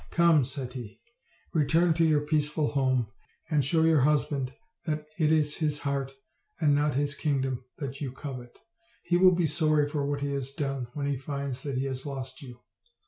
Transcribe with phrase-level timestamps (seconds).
[0.09, 0.99] "Come," said he,
[1.53, 3.09] "return to your peaceful home,
[3.51, 4.51] and show your husband
[4.87, 6.11] that it is his heart,
[6.59, 8.57] and not his king dom, that you covet.
[9.03, 12.03] He will be sorry for what he has done when he finds that he has
[12.03, 12.61] lost you."